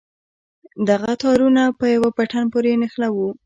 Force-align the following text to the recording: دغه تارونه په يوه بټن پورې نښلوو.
دغه 0.89 1.11
تارونه 1.23 1.63
په 1.79 1.85
يوه 1.95 2.09
بټن 2.17 2.45
پورې 2.53 2.71
نښلوو. 2.81 3.29